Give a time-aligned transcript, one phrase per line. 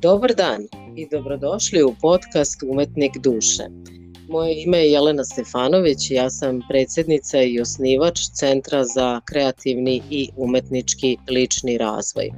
[0.00, 0.62] Dobar dan
[0.96, 3.62] i dobrodošli u podcast Umetnik duše.
[4.28, 11.16] Moje ime je Jelena Stefanović ja sam predsednica i osnivač Centra za kreativni i umetnički
[11.30, 12.30] lični razvoj.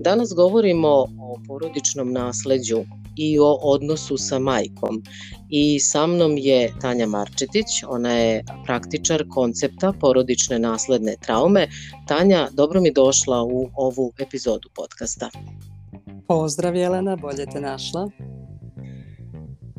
[0.00, 2.84] Danas govorimo o porodičnom nasleđu
[3.16, 5.02] i o odnosu sa majkom.
[5.50, 11.68] I sa mnom je Tanja Marčetić, ona je praktičar koncepta porodične nasledne traume.
[12.08, 15.30] Tanja, dobro mi došla u ovu epizodu podcasta.
[16.28, 18.10] Pozdrav Jelena, bolje te našla.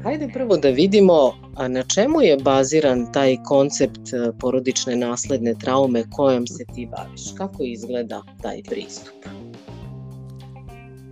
[0.04, 6.04] Hajde prvo da vidimo a na čemu je baziran taj koncept e, porodične nasledne traume
[6.12, 7.22] kojom se ti baviš.
[7.38, 9.14] Kako izgleda taj pristup?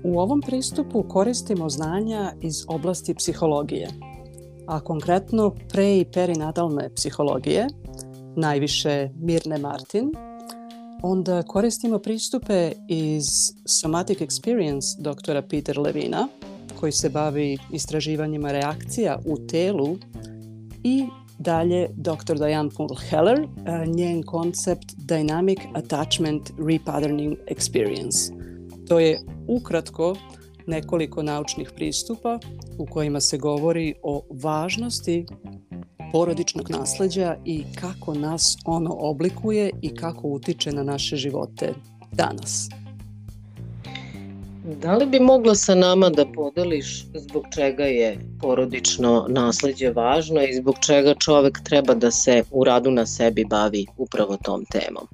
[0.03, 3.87] U ovom pristupu koristimo znanja iz oblasti psihologije,
[4.67, 7.67] a konkretno pre i perinatalne psihologije,
[8.35, 10.11] najviše Mirne Martin,
[11.03, 13.23] onda koristimo pristupe iz
[13.65, 16.27] Somatic Experience doktora Peter Levina,
[16.79, 19.97] koji se bavi istraživanjima reakcija u telu
[20.83, 21.03] i
[21.39, 22.35] dalje dr.
[22.37, 23.47] Diane Poole Heller,
[23.95, 28.33] njen koncept Dynamic Attachment Repatterning Experience.
[28.87, 30.15] To je ukratko
[30.67, 32.39] nekoliko naučnih pristupa
[32.77, 35.25] u kojima se govori o važnosti
[36.13, 41.73] porodičnog nasleđa i kako nas ono oblikuje i kako utiče na naše živote
[42.11, 42.69] danas.
[44.81, 50.55] Da li bi mogla sa nama da podeliš zbog čega je porodično nasleđe važno i
[50.55, 55.07] zbog čega čovek treba da se u radu na sebi bavi upravo tom temom?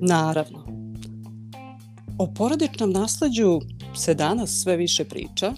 [0.00, 0.66] Naravno.
[2.18, 3.60] O porodičnom nasleđu
[3.96, 5.54] se danas sve više priča,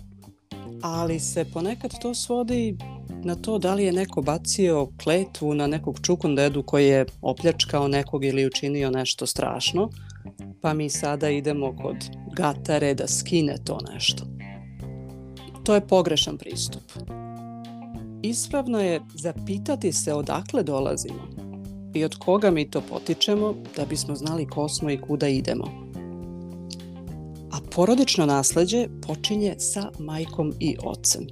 [0.82, 2.76] ali se ponekad to svodi
[3.24, 8.24] na to da li je neko bacio kletvu na nekog čukundedu koji je opljačkao nekog
[8.24, 9.90] ili učinio nešto strašno,
[10.60, 11.96] pa mi sada idemo kod
[12.36, 14.24] gatare da skine to nešto.
[15.64, 16.82] To je pogrešan pristup.
[18.22, 21.28] Ispravno je zapitati se odakle dolazimo
[21.94, 25.81] i od koga mi to potičemo da bismo znali ko smo i kuda idemo.
[27.52, 31.26] A porodično nasleđe počinje sa majkom i ocem.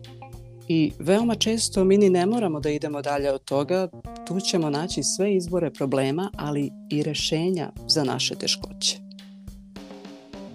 [0.69, 3.89] I veoma često mi ni ne moramo da idemo dalje od toga,
[4.27, 8.97] tu ćemo naći sve izbore problema, ali i rešenja za naše teškoće.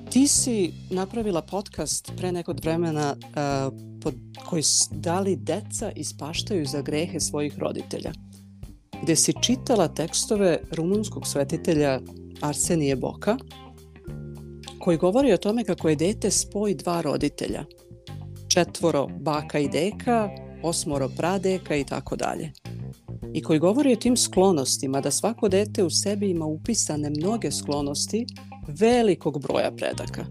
[0.10, 4.14] Ti si napravila podcast pre nekog vremena uh, pod,
[4.50, 8.12] koji da li deca ispaštaju za grehe svojih roditelja,
[9.04, 12.00] gde si čitala tekstove rumunskog svetitelja
[12.42, 13.38] Arsenije Boka,
[14.86, 17.66] koji govori o tome kako je dete spoj dva roditelja,
[18.48, 20.30] četvoro baka i deka,
[20.64, 22.52] osmoro pradeka i tako dalje.
[23.34, 28.26] I koji govori o tim sklonostima, da svako dete u sebi ima upisane mnoge sklonosti
[28.68, 30.26] velikog broja predaka.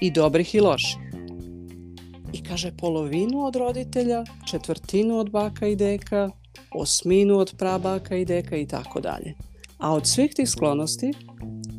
[0.00, 0.96] I dobrih i loših.
[2.32, 6.30] I kaže polovinu od roditelja, četvrtinu od baka i deka,
[6.74, 9.34] osminu od prabaka i deka i tako dalje.
[9.78, 11.12] A od svih tih sklonosti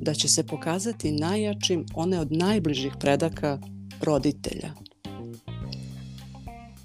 [0.01, 3.59] da će se pokazati najjačim one od najbližih predaka
[4.01, 4.73] roditelja.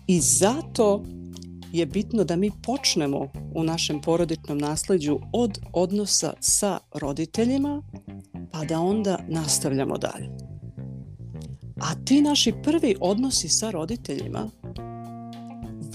[0.06, 1.02] I zato
[1.72, 7.82] je bitno da mi počnemo u našem porodičnom nasleđu od odnosa sa roditeljima,
[8.52, 10.30] pa da onda nastavljamo dalje.
[11.76, 14.50] A ti naši prvi odnosi sa roditeljima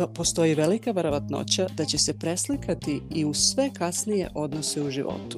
[0.08, 5.38] postoji velika verovatnoća da će se preslikati i u sve kasnije odnose u životu.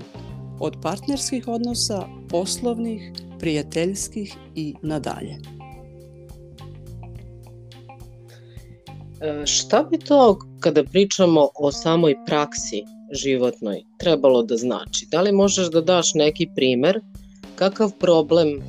[0.60, 5.38] Od partnerskih odnosa, poslovnih, prijateljskih i nadalje.
[9.22, 15.08] E, šta bi to kada pričamo o samoj praksi životnoj trebalo da znači?
[15.12, 17.00] Da li možeš da daš neki primer
[17.56, 18.62] kakav problem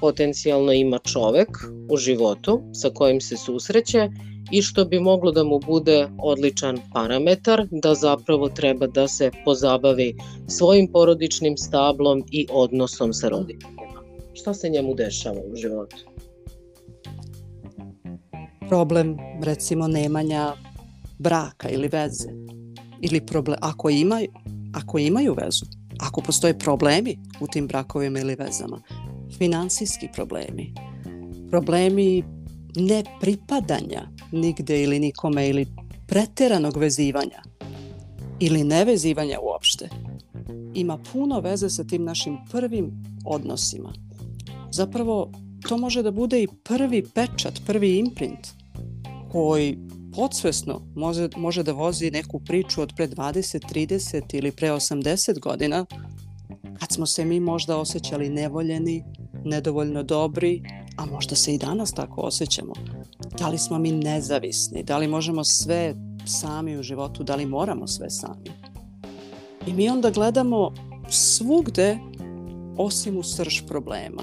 [0.00, 1.48] potencijalno ima čovek
[1.90, 4.08] u životu sa kojim se susreće
[4.50, 10.16] i što bi moglo da mu bude odličan parametar da zapravo treba da se pozabavi
[10.46, 14.02] svojim porodičnim stablom i odnosom sa roditeljima.
[14.34, 15.96] Šta se njemu dešava u životu?
[18.68, 20.52] Problem, recimo, nemanja
[21.18, 22.28] braka ili veze.
[23.00, 24.20] Ili problem, ako, ima,
[24.74, 25.66] ako imaju vezu,
[26.00, 28.82] ako postoje problemi u tim brakovima ili vezama,
[29.38, 30.74] finansijski problemi,
[31.50, 32.24] problemi
[32.76, 35.66] nepripadanja nigde ili nikome ili
[36.06, 37.42] preteranog vezivanja
[38.40, 39.88] ili nevezivanja uopšte
[40.74, 43.92] ima puno veze sa tim našim prvim odnosima.
[44.70, 45.32] Zapravo,
[45.68, 48.48] to može da bude i prvi pečat, prvi imprint
[49.32, 49.78] koji
[50.14, 55.86] podsvesno može, može da vozi neku priču od pre 20, 30 ili pre 80 godina
[56.78, 59.04] kad smo se mi možda osjećali nevoljeni,
[59.44, 60.62] nedovoljno dobri,
[60.96, 62.72] a možda se i danas tako osjećamo.
[63.38, 65.94] Da li smo mi nezavisni, da li možemo sve
[66.26, 68.50] sami u životu, da li moramo sve sami.
[69.66, 70.74] I mi onda gledamo
[71.10, 71.98] svugde
[72.76, 74.22] osim u srž problema.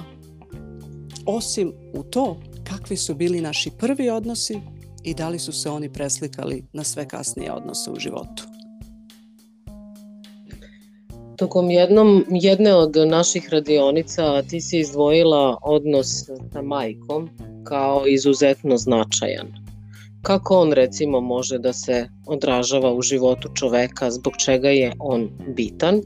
[1.25, 4.59] Osim u to kakvi su bili naši prvi odnosi
[5.03, 8.55] i da li su se oni preslikali na sve kasnije odnose u životu.
[11.38, 16.08] Tokom jednom, jedne od naših radionica ti si izdvojila odnos
[16.54, 17.30] sa majkom
[17.64, 19.48] kao izuzetno značajan.
[20.22, 26.02] Kako on recimo može da se odražava u životu čoveka, zbog čega je on bitan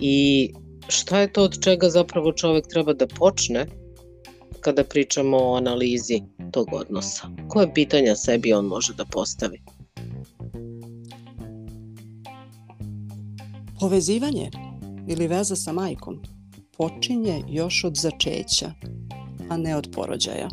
[0.00, 0.50] i
[0.88, 3.66] šta je to od čega zapravo čovek treba da počne
[4.60, 7.28] kada pričamo o analizi tog odnosa?
[7.48, 9.60] Koje pitanja sebi on može da postavi?
[13.80, 14.50] Povezivanje
[15.08, 16.22] ili veza sa majkom
[16.76, 18.72] počinje još od začeća,
[19.48, 20.48] a ne od porođaja.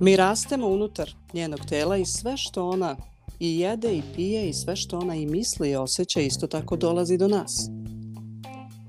[0.00, 2.96] Mi rastemo unutar njenog tela i sve što ona
[3.40, 7.18] i jede i pije i sve što ona i misli i osjeća isto tako dolazi
[7.18, 7.68] do nas.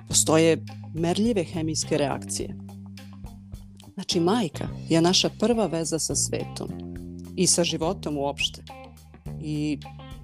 [0.08, 0.64] Postoje
[0.94, 2.56] merljive hemijske reakcije.
[3.94, 6.70] Znači, majka je naša prva veza sa svetom
[7.36, 8.64] i sa životom uopšte.
[9.42, 9.80] I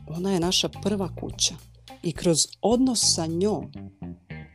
[0.08, 1.56] ona je naša prva kuća.
[2.06, 3.72] I kroz odnos sa njom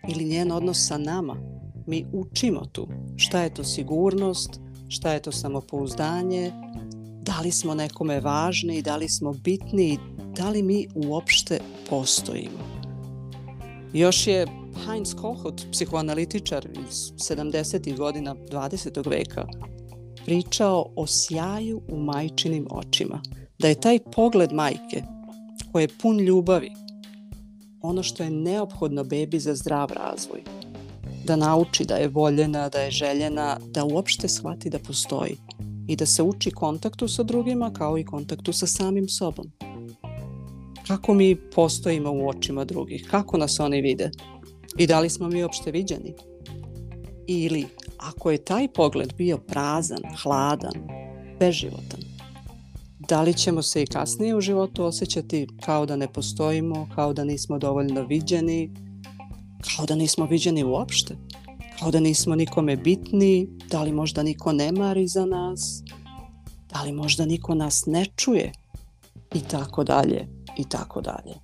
[0.08, 1.36] ili njen odnos sa nama,
[1.86, 4.50] mi učimo tu šta je to sigurnost,
[4.88, 6.52] šta je to samopouzdanje,
[7.22, 9.98] da li smo nekome važni, da li smo bitni,
[10.36, 11.60] da li mi uopšte
[11.90, 12.58] postojimo.
[13.92, 14.46] Još je
[14.86, 17.96] Heinz Kohut, psihoanalitičar iz 70.
[17.96, 19.10] godina 20.
[19.10, 19.46] veka,
[20.24, 23.22] pričao o sjaju u majčinim očima.
[23.58, 25.02] Da je taj pogled majke,
[25.72, 26.70] koji je pun ljubavi,
[27.82, 30.42] ono što je neophodno bebi za zdrav razvoj.
[31.24, 35.36] Da nauči da je voljena, da je željena, da uopšte shvati da postoji
[35.88, 39.52] i da se uči kontaktu sa drugima kao i kontaktu sa samim sobom.
[40.86, 43.06] Kako mi postojimo u očima drugih?
[43.10, 44.10] Kako nas oni vide?
[44.78, 46.14] I da li smo mi uopšte viđeni?
[47.26, 47.66] Ili,
[47.98, 50.72] ako je taj pogled bio prazan, hladan,
[51.38, 52.00] beživotan,
[53.10, 57.24] da li ćemo se i kasnije u životu osjećati kao da ne postojimo, kao da
[57.24, 58.70] nismo dovoljno viđeni,
[59.76, 61.16] kao da nismo viđeni uopšte,
[61.78, 65.82] kao da nismo nikome bitni, da li možda niko ne mari za nas,
[66.72, 68.52] da li možda niko nas ne čuje
[69.34, 70.28] i tako dalje
[70.58, 71.34] i tako dalje.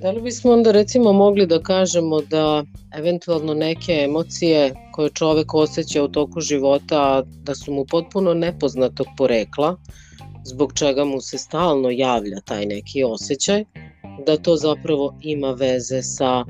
[0.00, 2.64] Da li bismo onda recimo mogli da kažemo da
[2.98, 9.76] eventualno neke emocije koje čovek osjeća u toku života da su mu potpuno nepoznatog porekla,
[10.44, 13.64] zbog čega mu se stalno javlja taj neki osjećaj,
[14.26, 16.44] da to zapravo ima veze sa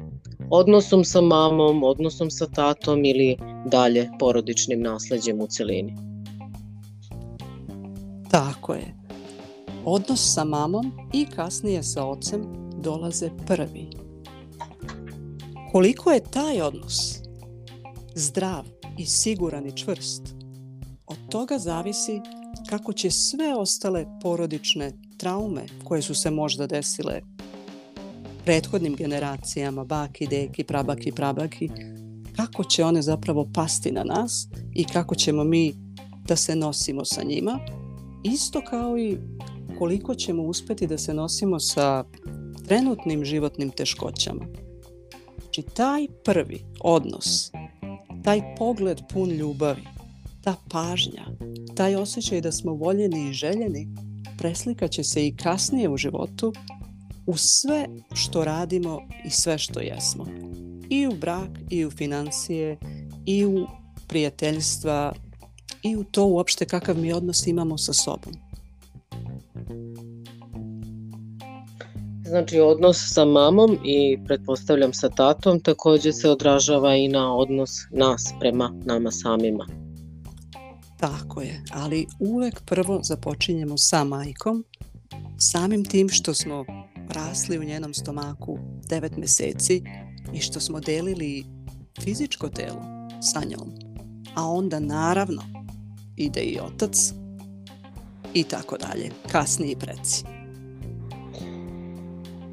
[0.50, 5.96] odnosom sa mamom, odnosom sa tatom ili dalje porodičnim nasledđem u celini.
[8.30, 8.94] Tako je.
[9.84, 13.90] Odnos sa mamom i kasnije sa ocem dolaze prvi.
[15.72, 17.18] Koliko je taj odnos
[18.14, 18.64] zdrav
[18.98, 20.22] i siguran i čvrst,
[21.06, 22.20] od toga zavisi
[22.68, 27.20] kako će sve ostale porodične traume koje su se možda desile
[28.44, 31.70] prethodnim generacijama, baki, deki, prabaki, prabaki,
[32.36, 35.74] kako će one zapravo pasti na nas i kako ćemo mi
[36.28, 37.58] da se nosimo sa njima,
[38.24, 39.18] isto kao i
[39.78, 42.04] koliko ćemo uspeti da se nosimo sa
[42.68, 44.46] trenutnim životnim teškoćama.
[45.42, 47.50] Znači taj prvi odnos,
[48.24, 49.82] taj pogled pun ljubavi,
[50.42, 51.26] ta pažnja,
[51.76, 53.88] taj osjećaj da smo voljeni i željeni
[54.38, 56.52] preslikaće se i kasnije u životu
[57.26, 60.26] u sve što radimo i sve što jesmo.
[60.90, 62.78] I u brak, i u financije,
[63.26, 63.66] i u
[64.08, 65.12] prijateljstva,
[65.82, 68.45] i u to uopšte kakav mi odnos imamo sa sobom.
[72.28, 78.34] Znači odnos sa mamom i pretpostavljam sa tatom takođe se odražava i na odnos nas
[78.40, 79.66] prema nama samima.
[81.00, 84.64] Tako je, ali uvek prvo započinjemo sa majkom,
[85.38, 86.64] samim tim što smo
[87.08, 89.82] rasli u njenom stomaku 9 meseci
[90.34, 91.44] i što smo delili
[92.00, 92.82] fizičko telo
[93.20, 93.70] sa njom.
[94.34, 95.42] A onda naravno
[96.16, 97.12] ide i otac
[98.34, 100.35] i tako dalje, kasniji preci.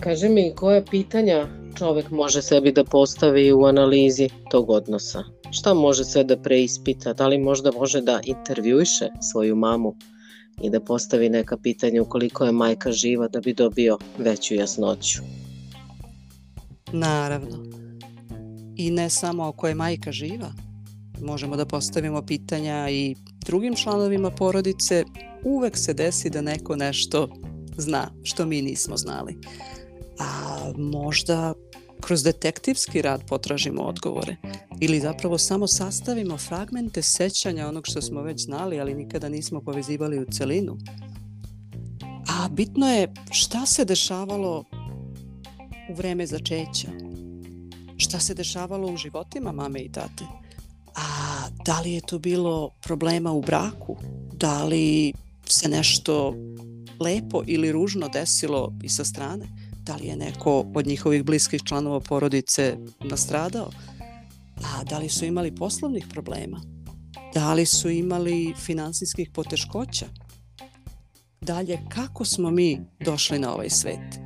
[0.04, 5.24] Kaži mi koje pitanja čovek može sebi da postavi u analizi tog odnosa?
[5.52, 7.14] Šta može sve da preispita?
[7.14, 9.96] Da li možda može da intervjuiše svoju mamu
[10.62, 15.20] i da postavi neka pitanja ukoliko je majka živa da bi dobio veću jasnoću?
[16.92, 17.64] Naravno.
[18.76, 20.52] i ne samo ako je majka živa.
[21.22, 25.04] Možemo da postavimo pitanja i drugim članovima porodice.
[25.44, 27.30] Uvek se desi da neko nešto
[27.78, 29.38] zna što mi nismo znali.
[30.20, 31.54] A možda
[32.02, 34.36] kroz detektivski rad potražimo odgovore.
[34.82, 40.20] Ili zapravo samo sastavimo fragmente sećanja onog što smo već znali, ali nikada nismo povezivali
[40.20, 40.78] u celinu.
[42.28, 44.64] A bitno je šta se dešavalo
[45.90, 46.92] u vreme začeća,
[47.98, 50.24] šta se dešavalo u životima mame i tate,
[50.96, 53.98] a da li je to bilo problema u braku,
[54.34, 55.14] da li
[55.46, 56.36] se nešto
[57.00, 59.46] lepo ili ružno desilo i sa strane,
[59.84, 63.70] da li je neko od njihovih bliskih članova porodice nastradao,
[64.64, 66.62] a da li su imali poslovnih problema,
[67.34, 70.06] da li su imali finansijskih poteškoća,
[71.42, 74.20] dalje kako smo mi došli na ovaj svet,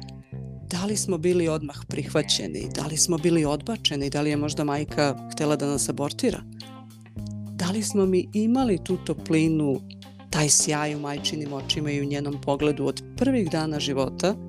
[0.70, 4.64] da li smo bili odmah prihvaćeni, da li smo bili odbačeni, da li je možda
[4.64, 6.40] majka htela da nas abortira,
[7.52, 9.82] da li smo mi imali tu toplinu,
[10.30, 14.36] taj sjaj u majčinim očima i u njenom pogledu od prvih dana života–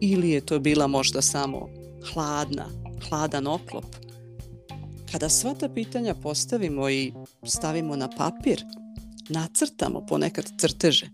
[0.00, 1.68] ili je to bila možda samo
[2.12, 2.66] hladna,
[3.08, 3.84] hladan oklop.
[5.12, 7.12] Kada sva ta pitanja postavimo i
[7.46, 8.64] stavimo na papir,
[9.28, 11.10] nacrtamo ponekad crteže,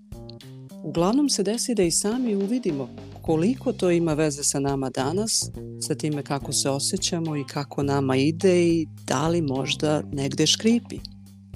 [0.84, 2.88] uglavnom se desi da i sami uvidimo
[3.22, 5.50] koliko to ima veze sa nama danas,
[5.86, 10.98] sa time kako se osjećamo i kako nama ide i da li možda negde škripi.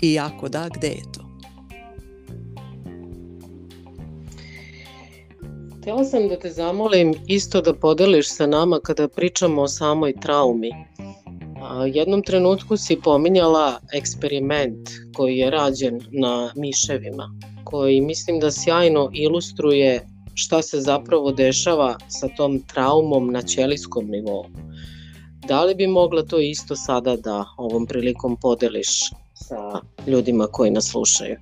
[0.02, 1.23] I ako da, gde je to?
[5.84, 10.70] Htjela sam da te zamolim isto da podeliš sa nama kada pričamo o samoj traumi.
[11.62, 17.30] A, jednom trenutku si pominjala eksperiment koji je rađen na miševima,
[17.64, 24.46] koji mislim da sjajno ilustruje šta se zapravo dešava sa tom traumom na ćelijskom nivou.
[25.48, 29.00] Da li bi mogla to isto sada da ovom prilikom podeliš
[29.34, 31.36] sa ljudima koji nas slušaju?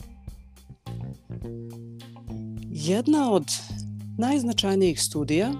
[2.70, 3.44] Jedna od
[4.22, 5.52] najznačajnijih studija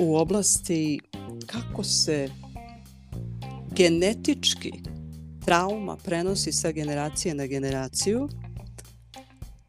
[0.00, 1.00] u oblasti
[1.46, 2.28] kako se
[3.76, 4.72] genetički
[5.44, 8.28] trauma prenosi sa generacije na generaciju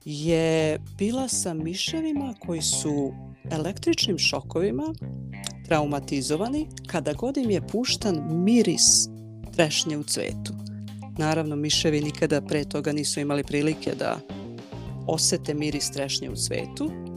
[0.05, 3.13] je bila sa miševima koji su
[3.51, 4.93] električnim šokovima
[5.65, 9.07] traumatizovani kada god im je puštan miris
[9.55, 10.53] trešnje u cvetu.
[11.17, 14.19] Naravno, miševi nikada pre toga nisu imali prilike da
[15.07, 17.14] osete miris trešnje u cvetu,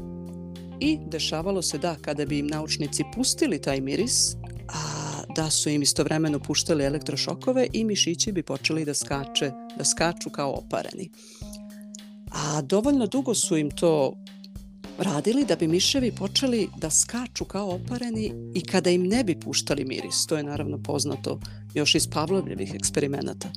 [0.81, 4.35] I dešavalo se da kada bi im naučnici pustili taj miris,
[4.69, 10.31] a da su im istovremeno puštali elektrošokove i mišići bi počeli da skače, da skaču
[10.31, 11.11] kao opareni.
[12.31, 14.13] A dovoljno dugo su im to
[14.99, 19.85] radili da bi miševi počeli da skaču kao opareni i kada im ne bi puštali
[19.85, 20.27] miris.
[20.27, 21.41] To je naravno poznato
[21.75, 23.49] još iz Pavlovljevih eksperimenata.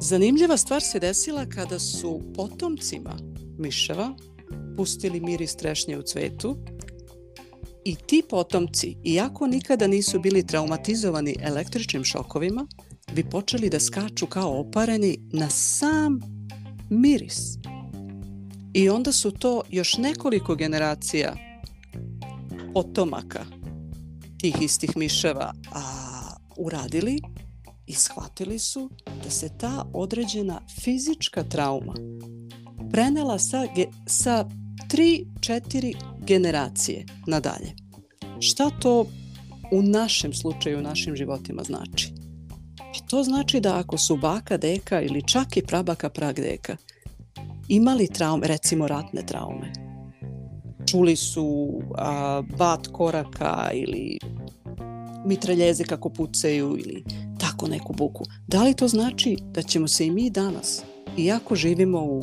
[0.00, 3.16] Zanimljiva stvar se desila kada su potomcima
[3.58, 4.14] miševa
[4.78, 6.56] pustili miris trešnje u cvetu
[7.84, 12.66] i ti potomci, iako nikada nisu bili traumatizovani električnim šokovima,
[13.14, 16.20] bi počeli da skaču kao opareni na sam
[16.90, 17.58] miris.
[18.74, 21.36] I onda su to još nekoliko generacija
[22.74, 23.46] potomaka
[24.40, 25.82] tih istih miševa a,
[26.56, 27.18] uradili
[27.86, 28.90] i shvatili su
[29.24, 31.94] da se ta određena fizička trauma
[32.92, 33.66] prenela sa,
[34.06, 34.44] sa
[34.88, 35.94] tri, četiri
[36.26, 37.72] generacije nadalje.
[38.40, 39.06] Šta to
[39.72, 42.12] u našem slučaju, u našim životima znači?
[42.76, 46.76] Pa to znači da ako su baka, deka ili čak i prabaka, pragdeka
[47.68, 49.72] imali traume, recimo ratne traume,
[50.86, 54.18] čuli su a, bat koraka ili
[55.24, 57.04] mitraljeze kako pucaju ili
[57.38, 58.24] tako neku buku.
[58.46, 60.82] Da li to znači da ćemo se i mi danas,
[61.16, 62.22] iako živimo u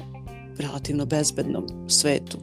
[0.58, 2.38] relativno bezbednom svetu,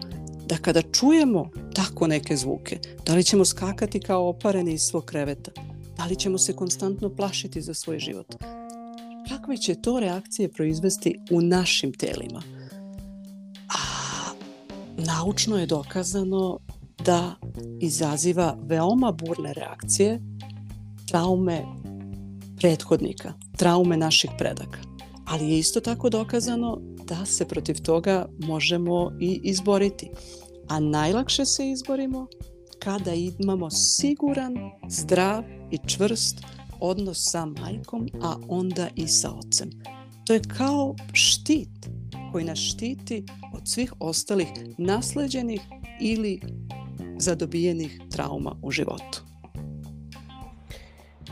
[0.46, 5.50] da kada čujemo tako neke zvuke, da li ćemo skakati kao opareni iz svog kreveta,
[5.96, 8.34] da li ćemo se konstantno plašiti za svoj život,
[9.28, 12.42] kakve će to reakcije proizvesti u našim telima.
[13.68, 13.78] A
[14.96, 16.58] naučno je dokazano
[17.04, 17.34] da
[17.80, 20.20] izaziva veoma burne reakcije
[21.08, 21.64] traume
[22.56, 24.78] prethodnika, traume naših predaka.
[25.26, 26.80] Ali je isto tako dokazano
[27.12, 30.10] da se protiv toga možemo i izboriti.
[30.68, 32.26] A najlakše se izborimo
[32.78, 34.54] kada imamo siguran,
[34.88, 36.36] zdrav i čvrst
[36.80, 39.70] odnos sa majkom, a onda i sa ocem.
[40.26, 41.88] To je kao štit
[42.32, 45.60] koji nas štiti od svih ostalih nasleđenih
[46.00, 46.40] ili
[47.18, 49.22] zadobijenih trauma u životu.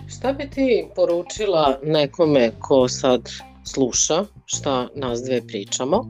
[0.09, 6.05] Šta bi ti poručila nekome ko sad sluša šta nas dve pričamo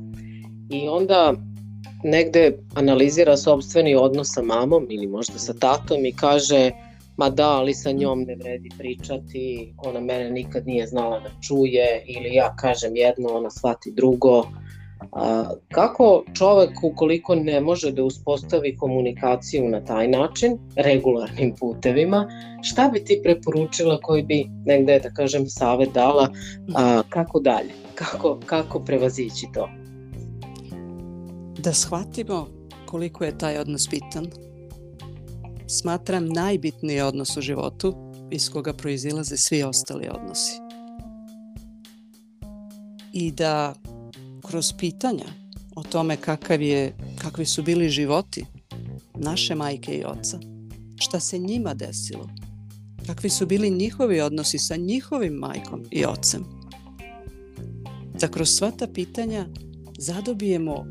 [0.70, 1.34] i onda
[2.04, 6.70] negde analizira sobstveni odnos sa mamom ili možda sa tatom i kaže
[7.16, 12.04] ma da, ali sa njom ne vredi pričati, ona mene nikad nije znala da čuje
[12.06, 14.44] ili ja kažem jedno, ona shvati drugo.
[15.12, 22.28] A, kako čovek ukoliko ne može da uspostavi komunikaciju na taj način, regularnim putevima,
[22.62, 26.28] šta bi ti preporučila koji bi negde, da kažem, savet dala,
[26.74, 29.68] a, kako dalje, kako, kako prevazići to?
[31.58, 32.46] Da shvatimo
[32.86, 34.26] koliko je taj odnos bitan,
[35.66, 37.94] smatram najbitniji odnos u životu
[38.30, 40.60] iz koga proizilaze svi ostali odnosi.
[43.12, 43.74] I da
[44.50, 45.24] kroz pitanja
[45.76, 48.44] o tome kakav je, kakvi su bili životi
[49.14, 50.38] naše majke i oca,
[50.96, 52.28] šta se njima desilo,
[53.06, 56.44] kakvi su bili njihovi odnosi sa njihovim majkom i ocem,
[58.20, 59.46] da kroz sva ta pitanja
[59.98, 60.86] zadobijemo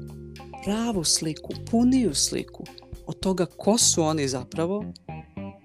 [0.63, 2.63] pravu sliku, puniju sliku
[3.07, 4.85] od toga ko su oni zapravo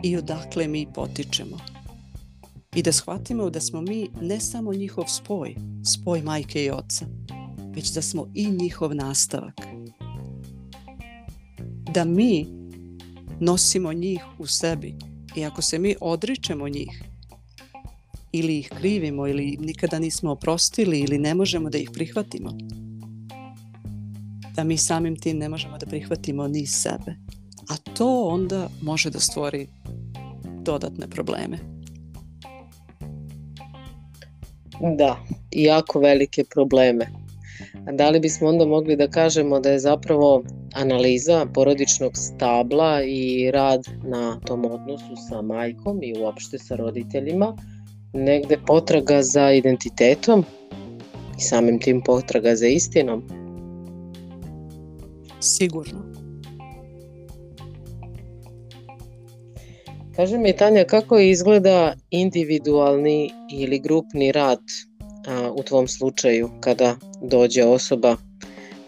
[0.02, 1.56] i odakle mi potičemo.
[2.74, 7.06] I da shvatimo da smo mi ne samo njihov spoj, spoj majke i oca,
[7.74, 9.54] već da smo i njihov nastavak.
[11.92, 12.46] Da mi
[13.40, 14.94] nosimo njih u sebi
[15.36, 17.04] i ako se mi odričemo njih
[18.32, 22.50] ili ih krivimo ili nikada nismo oprostili ili ne možemo da ih prihvatimo,
[24.56, 27.16] da mi samim tim ne možemo da prihvatimo ni sebe.
[27.68, 29.68] A to onda može da stvori
[30.62, 31.58] dodatne probleme.
[34.98, 35.16] Da,
[35.50, 37.23] jako velike probleme.
[37.86, 40.42] A da li bismo onda mogli da kažemo da je zapravo
[40.74, 47.56] analiza porodičnog stabla i rad na tom odnosu sa majkom i uopšte sa roditeljima
[48.12, 50.44] negde potraga za identitetom
[51.38, 53.22] i samim tim potraga za istinom?
[55.40, 56.14] Sigurno.
[60.16, 64.60] Kaže mi Tanja, kako izgleda individualni ili grupni rad
[65.26, 68.16] a, u tvom slučaju kada dođe osoba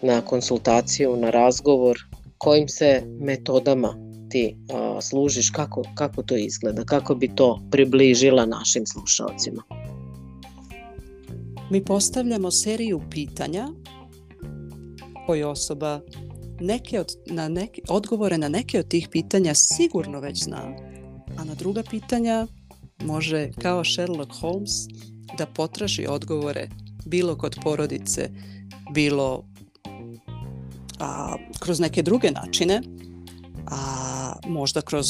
[0.01, 1.97] na konsultaciju, na razgovor,
[2.37, 3.95] kojim se metodama
[4.29, 9.63] ti a, služiš, kako, kako to izgleda, kako bi to približila našim slušalcima?
[11.69, 13.67] Mi postavljamo seriju pitanja
[15.25, 16.01] koje osoba
[16.59, 20.75] neke od, na neke, odgovore na neke od tih pitanja sigurno već zna,
[21.37, 22.47] a na druga pitanja
[23.03, 24.71] može kao Sherlock Holmes
[25.37, 26.69] da potraži odgovore
[27.05, 28.29] bilo kod porodice,
[28.93, 29.43] bilo
[30.99, 32.81] a, kroz neke druge načine,
[33.65, 35.07] a možda kroz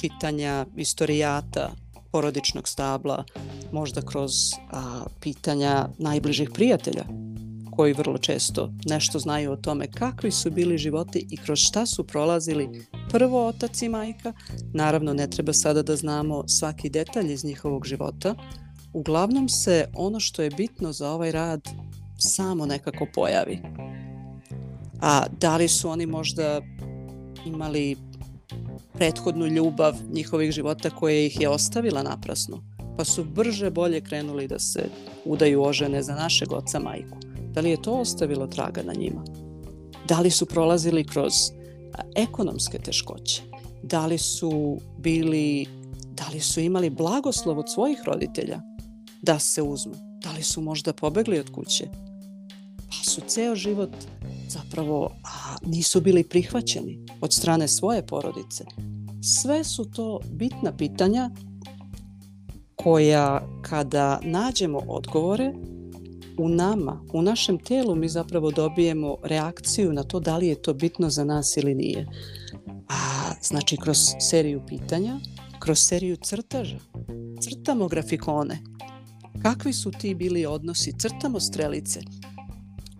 [0.00, 1.70] čitanja istorijata
[2.12, 3.24] porodičnog stabla,
[3.72, 4.32] možda kroz
[4.70, 7.04] a, pitanja najbližih prijatelja
[7.76, 12.06] koji vrlo često nešto znaju o tome kakvi su bili životi i kroz šta su
[12.06, 14.32] prolazili prvo otac i majka.
[14.72, 18.34] Naravno, ne treba sada da znamo svaki detalj iz njihovog života.
[18.94, 21.68] Uglavnom se ono što je bitno za ovaj rad
[22.18, 23.58] samo nekako pojavi.
[25.00, 26.60] A da li su oni možda
[27.46, 27.96] imali
[28.92, 32.62] prethodnu ljubav njihovih života koja ih je ostavila naprasno,
[32.96, 34.88] pa su brže bolje krenuli da se
[35.24, 37.16] udaju ožene za našeg oca majku.
[37.52, 39.24] Da li je to ostavilo traga na njima?
[40.08, 41.32] Da li su prolazili kroz
[42.16, 43.42] ekonomske teškoće?
[43.82, 45.66] Da li su bili,
[46.12, 48.73] da li su imali blagoslov od svojih roditelja
[49.24, 49.94] da se uzmu?
[50.22, 51.88] Da li su možda pobegli od kuće?
[52.88, 53.90] Pa su ceo život
[54.48, 58.64] zapravo a, nisu bili prihvaćeni od strane svoje porodice.
[59.22, 61.30] Sve su to bitna pitanja
[62.74, 65.52] koja kada nađemo odgovore
[66.38, 70.74] u nama, u našem telu mi zapravo dobijemo reakciju na to da li je to
[70.74, 72.06] bitno za nas ili nije.
[72.88, 75.20] A, znači kroz seriju pitanja,
[75.58, 76.78] kroz seriju crtaža.
[77.40, 78.73] Crtamo grafikone.
[79.42, 80.92] Kakvi su ti bili odnosi?
[80.98, 82.00] Crtamo strelice.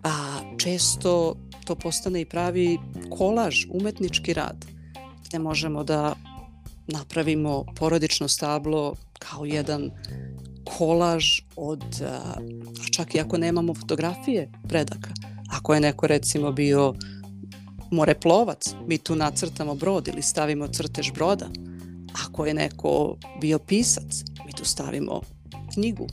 [0.03, 2.77] A često to postane i pravi
[3.17, 4.65] kolaž, umetnički rad,
[5.27, 6.15] gde možemo da
[6.87, 9.91] napravimo porodično stablo kao jedan
[10.77, 11.83] kolaž od,
[12.91, 15.09] čak i ako nemamo fotografije predaka.
[15.49, 16.93] Ako je neko recimo bio
[17.91, 21.47] moreplovac, mi tu nacrtamo brod ili stavimo crtež broda.
[22.25, 25.21] Ako je neko bio pisac, mi tu stavimo
[25.73, 26.07] knjigu.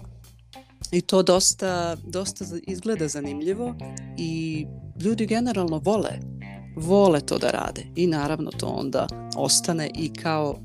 [0.92, 3.74] I to dosta, dosta izgleda zanimljivo
[4.18, 4.66] i
[5.00, 6.10] ljudi generalno vole,
[6.76, 10.58] vole to da rade i naravno to onda ostane i kao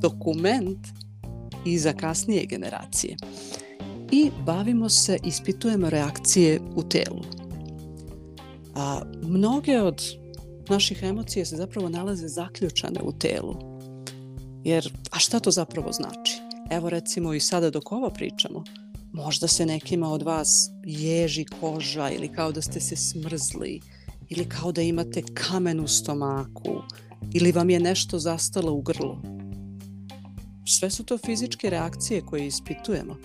[0.00, 0.86] dokument
[1.64, 3.16] i za kasnije generacije.
[4.10, 7.22] I bavimo se, ispitujemo reakcije u telu.
[8.74, 10.02] A, mnoge od
[10.68, 13.54] naših emocija se zapravo nalaze zaključane u telu.
[14.64, 16.40] Jer, a šta to zapravo znači?
[16.70, 18.64] Evo recimo i sada dok ovo pričamo,
[19.14, 23.80] možda se nekima od vas ježi koža ili kao da ste se smrzli
[24.28, 26.82] ili kao da imate kamen u stomaku
[27.34, 29.16] ili vam je nešto zastalo u grlu.
[30.66, 33.16] Sve su to fizičke reakcije koje ispitujemo.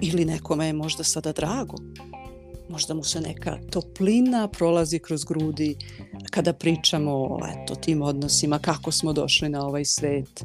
[0.00, 1.76] Ili nekome je možda sada drago.
[2.68, 5.76] Možda mu se neka toplina prolazi kroz grudi
[6.30, 10.44] kada pričamo o eto, tim odnosima, kako smo došli na ovaj svet.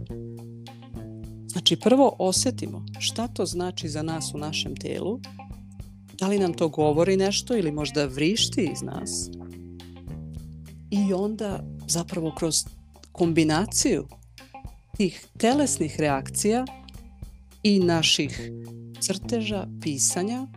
[1.62, 5.19] Znači prvo osetimo šta to znači za nas u našem telu,
[6.19, 9.30] da li nam to govori nešto ili možda vrišti iz nas.
[10.91, 12.56] I onda zapravo kroz
[13.12, 14.08] kombinaciju
[14.97, 16.65] tih telesnih reakcija
[17.63, 18.52] i naših
[19.00, 20.47] crteža, pisanja,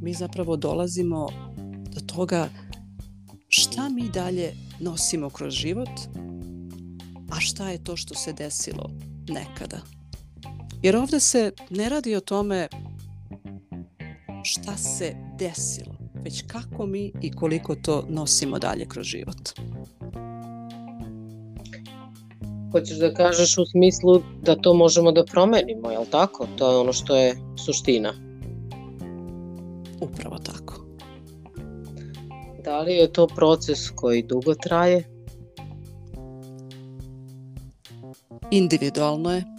[0.00, 1.28] mi zapravo dolazimo
[1.94, 2.48] do toga
[3.48, 6.00] šta mi dalje nosimo kroz život,
[7.30, 8.90] a šta je to što se desilo
[9.28, 10.01] nekada.
[10.82, 12.68] Jer ovde se ne radi o tome
[14.42, 19.50] šta se desilo, već kako mi i koliko to nosimo dalje kroz život.
[22.72, 26.46] Hoćeš da kažeš u smislu da to možemo da promenimo, je li tako?
[26.56, 28.14] To je ono što je suština.
[30.00, 30.84] Upravo tako.
[32.64, 35.04] Da li je to proces koji dugo traje?
[38.50, 39.51] Individualno je.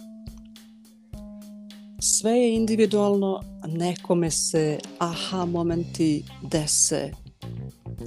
[2.24, 7.10] Sve je individualno, nekome se aha momenti dese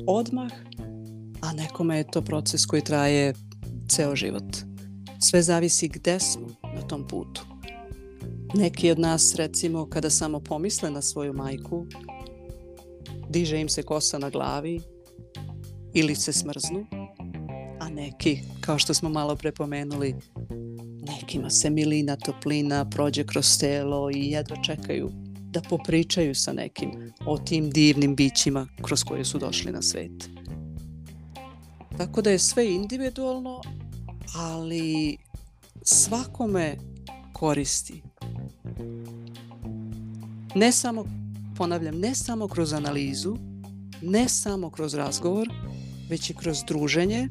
[0.08, 0.52] odmah,
[1.42, 3.34] a nekome je to proces koji traje
[3.90, 4.58] ceo život.
[5.20, 7.42] Sve zavisi gde smo na tom putu.
[8.54, 11.86] Neki od nas, recimo, kada samo pomisle na svoju majku,
[13.30, 14.82] diže im se kosa na glavi
[15.94, 16.86] ili se smrznu,
[17.80, 20.16] a neki, kao što smo malo prepomenuli,
[21.08, 25.10] nekima se milina, toplina prođe kroz telo i jedva čekaju
[25.52, 30.30] da popričaju sa nekim o tim divnim bićima kroz koje su došli na svet.
[31.98, 33.62] Tako da je sve individualno,
[34.36, 35.18] ali
[35.84, 36.78] svakome
[37.34, 38.02] koristi.
[40.56, 41.06] Ne samo,
[41.58, 43.38] ponavljam, ne samo kroz analizu,
[44.02, 45.48] ne samo kroz razgovor,
[46.10, 47.30] već i kroz druženje,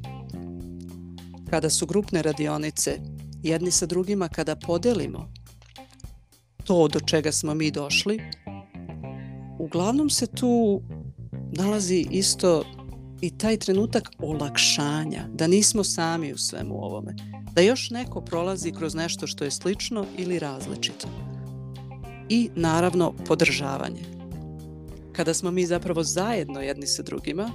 [1.51, 3.01] kada su grupne radionice
[3.49, 5.29] jedni sa drugima kada podelimo
[6.67, 8.21] to do čega smo mi došli,
[9.59, 10.83] uglavnom se tu
[11.53, 12.65] nalazi isto
[13.21, 17.15] i taj trenutak olakšanja, da nismo sami u svemu ovome,
[17.53, 21.09] da još neko prolazi kroz nešto što je slično ili različito.
[22.29, 24.03] I naravno podržavanje.
[25.13, 27.51] Kada smo mi zapravo zajedno jedni sa drugima,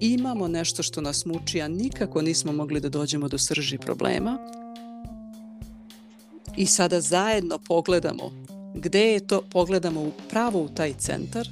[0.00, 4.38] imamo nešto što nas muči, a nikako nismo mogli da dođemo do srži problema,
[6.56, 11.48] i sada zajedno pogledamo gde je to, pogledamo pravo u taj centar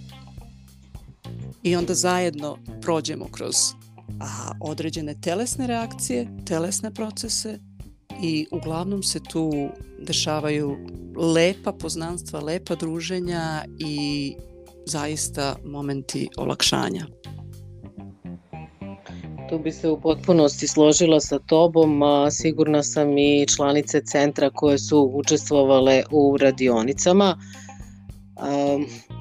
[1.63, 3.55] i onda zajedno prođemo kroz
[4.21, 7.59] a, određene telesne reakcije, telesne procese
[8.23, 9.69] i uglavnom se tu
[10.01, 10.77] dešavaju
[11.17, 14.35] lepa poznanstva, lepa druženja i
[14.87, 17.07] zaista momenti olakšanja
[19.53, 24.79] tu bi se u potpunosti složila sa tobom, a sigurna sam i članice centra koje
[24.79, 27.37] su učestvovale u radionicama.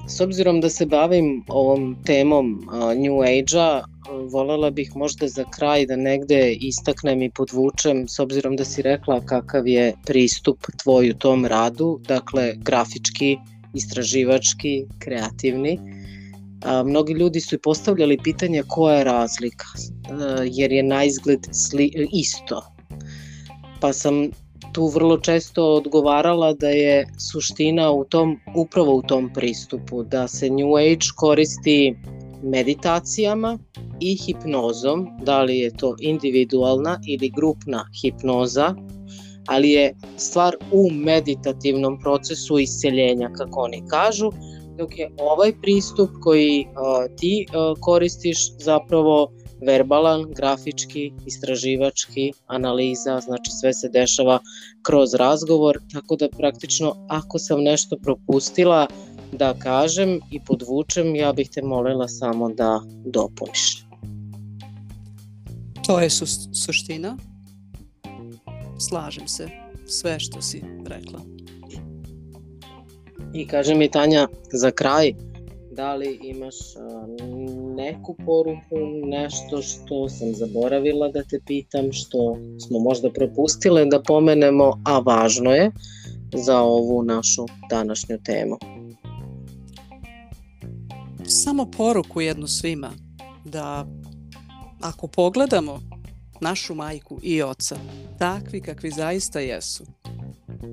[0.08, 2.64] S obzirom da se bavim ovom temom
[2.96, 3.84] New Age-a,
[4.32, 9.20] volela bih možda za kraj da negde istaknem i podvučem, s obzirom da si rekla
[9.20, 13.36] kakav je pristup tvoj u tom radu, dakle grafički,
[13.74, 16.01] istraživački, kreativni
[16.64, 19.66] a, mnogi ljudi su i postavljali pitanje koja je razlika,
[20.10, 22.62] a, jer je na izgled sli, isto.
[23.80, 24.30] Pa sam
[24.72, 30.50] tu vrlo često odgovarala da je suština u tom, upravo u tom pristupu, da se
[30.50, 31.96] New Age koristi
[32.42, 33.58] meditacijama
[34.00, 38.74] i hipnozom, da li je to individualna ili grupna hipnoza,
[39.46, 44.30] ali je stvar u meditativnom procesu isceljenja, kako oni kažu,
[44.78, 49.32] dok je ovaj pristup koji uh, ti uh, koristiš zapravo
[49.66, 54.38] verbalan, grafički, istraživački, analiza, znači sve se dešava
[54.82, 58.86] kroz razgovor, tako da praktično ako sam nešto propustila
[59.32, 63.86] da kažem i podvučem, ja bih te molila samo da dopuniš.
[65.86, 67.16] To je su, suština.
[68.78, 69.48] Slažem se.
[69.86, 71.41] sve što si rekla.
[73.34, 75.12] I kaže mi Tanja, za kraj,
[75.70, 76.54] da li imaš
[77.76, 82.36] neku poruku, nešto što sam zaboravila da te pitam, što
[82.68, 85.70] smo možda propustile da pomenemo, a važno je
[86.34, 88.56] za ovu našu današnju temu?
[91.26, 92.90] Samo poruku jednu svima,
[93.44, 93.86] da
[94.80, 95.80] ako pogledamo
[96.40, 97.76] našu majku i oca,
[98.18, 99.84] takvi kakvi zaista jesu,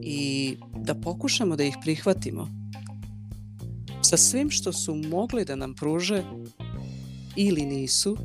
[0.01, 2.47] i da pokušamo da ih prihvatimo
[4.01, 6.23] sa svim što su mogli da nam pruže
[7.35, 8.17] ili nisu,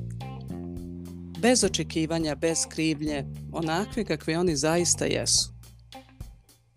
[1.39, 5.53] bez očekivanja, bez krivnje, onakve kakve oni zaista jesu.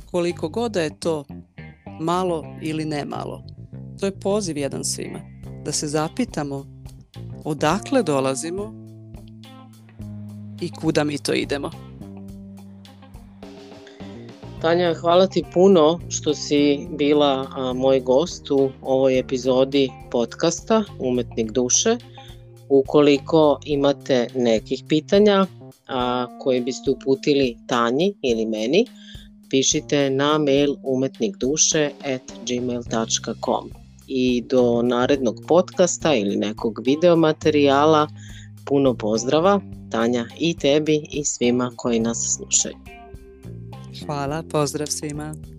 [0.06, 1.26] Koliko god da je to
[2.02, 3.44] malo ili ne malo,
[4.00, 5.20] to je poziv jedan svima,
[5.66, 6.66] da se zapitamo
[7.46, 8.74] odakle dolazimo
[10.62, 11.87] i kuda mi to idemo.
[14.62, 21.52] Tanja, hvala ti puno što si bila a, moj gost u ovoj epizodi podcasta Umetnik
[21.52, 21.98] duše.
[22.70, 25.46] Ukoliko imate nekih pitanja
[25.88, 28.86] a, koje biste uputili Tanji ili meni,
[29.50, 33.70] pišite na mail umetnikduše at gmail.com
[34.08, 38.08] i do narednog podcasta ili nekog video materijala
[38.66, 42.87] puno pozdrava Tanja i tebi i svima koji nas slušaju.
[44.06, 45.57] Hvala, pozdrav svima.